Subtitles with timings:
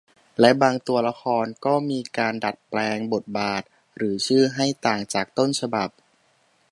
[0.39, 3.61] และบางตัวละครก็มีการดัดแปลงบทบาท
[3.97, 5.89] หรือชื่อให้ต่างจากต้นฉบับ